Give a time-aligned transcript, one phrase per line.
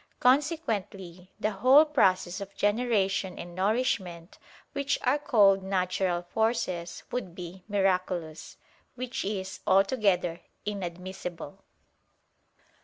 [0.19, 4.39] Consequently the whole process of generation and nourishment,
[4.73, 8.57] which are called "natural forces," would be miraculous.
[8.95, 11.63] Which is altogether inadmissible.